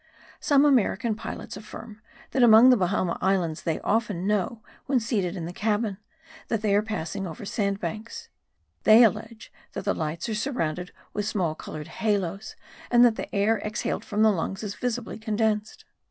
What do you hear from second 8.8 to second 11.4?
they allege that the lights are surrounded with